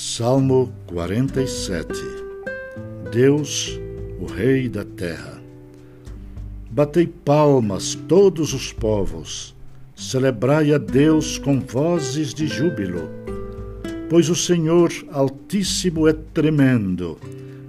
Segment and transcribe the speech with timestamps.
[0.00, 1.92] Salmo 47
[3.10, 3.80] Deus,
[4.20, 5.42] o Rei da terra.
[6.70, 9.56] Batei palmas todos os povos,
[9.96, 13.10] celebrai a Deus com vozes de júbilo,
[14.08, 17.18] pois o Senhor Altíssimo é tremendo,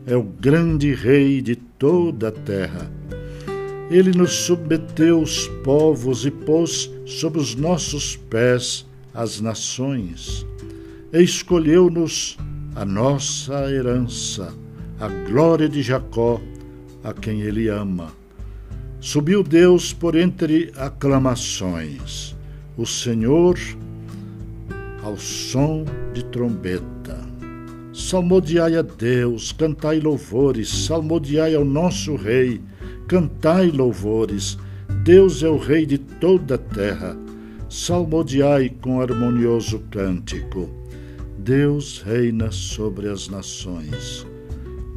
[0.06, 2.92] é o grande Rei de toda a terra.
[3.90, 8.86] Ele nos submeteu os povos e pôs sob os nossos pés
[9.16, 10.46] as nações
[11.14, 12.38] escolheu-nos
[12.76, 14.54] a nossa herança,
[15.00, 16.40] a glória de Jacó,
[17.04, 18.12] a quem ele ama.
[19.00, 22.36] Subiu Deus por entre aclamações,
[22.78, 23.58] o Senhor
[25.04, 27.18] ao som de trombeta.
[27.94, 32.62] Salmodiai a Deus, cantai louvores, salmodiai ao nosso Rei,
[33.08, 34.58] cantai louvores.
[35.04, 37.18] Deus é o Rei de toda a terra.
[37.70, 40.79] Salmodiai com harmonioso cântico.
[41.40, 44.28] Deus reina sobre as nações.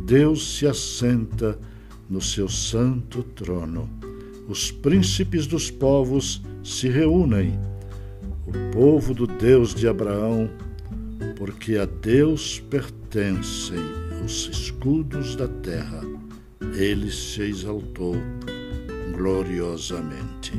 [0.04, 1.56] Deus se assenta
[2.10, 3.88] no seu santo trono.
[4.48, 7.58] Os príncipes dos povos se reúnem.
[8.44, 10.50] O povo do Deus de Abraão,
[11.36, 13.78] porque a Deus pertencem
[14.24, 16.02] os escudos da terra.
[16.74, 18.16] Ele se exaltou
[19.16, 20.52] gloriosamente.